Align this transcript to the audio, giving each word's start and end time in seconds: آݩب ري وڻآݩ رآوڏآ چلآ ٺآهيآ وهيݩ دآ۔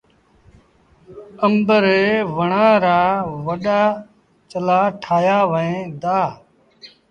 آݩب 1.45 1.67
ري 1.83 2.03
وڻآݩ 2.37 2.81
رآوڏآ 2.85 3.81
چلآ 4.49 4.79
ٺآهيآ 5.01 5.37
وهيݩ 5.51 5.91
دآ۔ 6.01 6.19